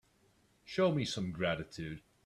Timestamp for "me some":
0.95-1.31